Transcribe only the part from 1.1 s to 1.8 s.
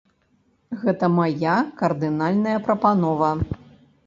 мая